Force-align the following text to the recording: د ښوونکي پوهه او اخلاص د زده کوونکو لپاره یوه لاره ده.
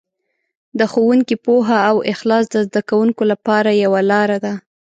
د 0.79 0.81
ښوونکي 0.91 1.35
پوهه 1.45 1.79
او 1.89 1.97
اخلاص 2.13 2.45
د 2.51 2.55
زده 2.67 2.81
کوونکو 2.89 3.23
لپاره 3.31 3.69
یوه 3.83 4.01
لاره 4.11 4.37
ده. 4.45 4.53